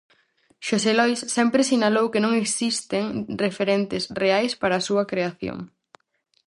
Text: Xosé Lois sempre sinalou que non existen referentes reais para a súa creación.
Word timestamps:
Xosé 0.67 0.91
Lois 0.99 1.19
sempre 1.35 1.67
sinalou 1.71 2.05
que 2.13 2.23
non 2.25 2.33
existen 2.43 3.03
referentes 3.45 4.03
reais 4.21 4.53
para 4.61 4.75
a 4.77 4.85
súa 4.87 5.03
creación. 5.11 5.57